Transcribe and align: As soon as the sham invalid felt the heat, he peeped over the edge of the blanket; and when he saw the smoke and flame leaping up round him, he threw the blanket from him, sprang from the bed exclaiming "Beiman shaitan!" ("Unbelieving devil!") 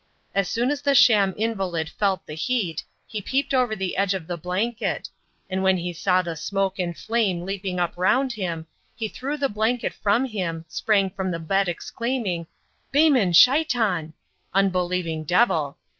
As 0.33 0.49
soon 0.49 0.71
as 0.71 0.81
the 0.81 0.95
sham 0.95 1.35
invalid 1.37 1.87
felt 1.87 2.25
the 2.25 2.33
heat, 2.33 2.83
he 3.05 3.21
peeped 3.21 3.53
over 3.53 3.75
the 3.75 3.95
edge 3.95 4.15
of 4.15 4.25
the 4.25 4.35
blanket; 4.35 5.07
and 5.47 5.61
when 5.61 5.77
he 5.77 5.93
saw 5.93 6.23
the 6.23 6.35
smoke 6.35 6.79
and 6.79 6.97
flame 6.97 7.45
leaping 7.45 7.79
up 7.79 7.93
round 7.95 8.31
him, 8.33 8.65
he 8.95 9.07
threw 9.07 9.37
the 9.37 9.47
blanket 9.47 9.93
from 9.93 10.25
him, 10.25 10.65
sprang 10.67 11.11
from 11.11 11.29
the 11.29 11.37
bed 11.37 11.69
exclaiming 11.69 12.47
"Beiman 12.91 13.31
shaitan!" 13.33 14.13
("Unbelieving 14.55 15.23
devil!") 15.23 15.77